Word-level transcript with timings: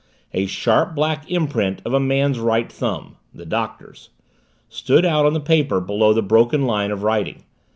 A 0.33 0.47
sharp, 0.47 0.95
black 0.95 1.29
imprint 1.29 1.83
of 1.85 1.93
a 1.93 1.99
man's 1.99 2.39
right 2.39 2.71
thumb 2.71 3.17
the 3.35 3.45
Doctor's 3.45 4.09
stood 4.67 5.05
out 5.05 5.27
on 5.27 5.33
the 5.33 5.39
paper 5.39 5.79
below 5.79 6.11
the 6.11 6.23
broken 6.23 6.65
line 6.65 6.89
of 6.89 7.03
writing. 7.03 7.43